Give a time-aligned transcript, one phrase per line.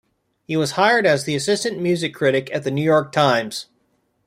[0.45, 3.67] He was hired as the assistant music critic at "The New York Times".